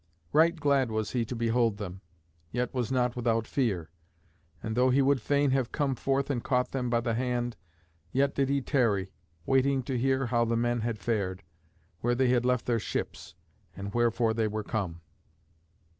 Right 0.33 0.55
glad 0.59 0.89
was 0.89 1.11
he 1.11 1.23
to 1.25 1.35
behold 1.35 1.77
them, 1.77 2.01
yet 2.51 2.73
was 2.73 2.91
not 2.91 3.15
without 3.15 3.45
fear; 3.45 3.91
and 4.63 4.75
though 4.75 4.89
he 4.89 4.99
would 4.99 5.21
fain 5.21 5.51
have 5.51 5.71
come 5.71 5.93
forth 5.93 6.31
and 6.31 6.43
caught 6.43 6.71
them 6.71 6.89
by 6.89 7.01
the 7.01 7.13
hand, 7.13 7.55
yet 8.11 8.33
did 8.33 8.49
he 8.49 8.61
tarry, 8.61 9.11
waiting 9.45 9.83
to 9.83 9.99
hear 9.99 10.25
how 10.25 10.43
the 10.43 10.57
men 10.57 10.79
had 10.81 10.97
fared, 10.97 11.43
where 11.99 12.15
they 12.15 12.29
had 12.29 12.45
left 12.45 12.65
their 12.65 12.79
ships, 12.79 13.35
and 13.75 13.93
wherefore 13.93 14.33
they 14.33 14.47
were 14.47 14.63
come. 14.63 15.01